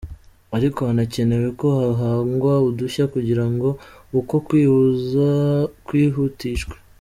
Ariko 0.57 0.79
hanakenewe 0.87 1.47
ko 1.59 1.67
hahangwa 1.81 2.53
udushya 2.69 3.03
kugira 3.13 3.45
ngo 3.51 3.69
uko 4.19 4.35
kwihuza 4.47 5.29
kwihutishwe. 5.85 6.75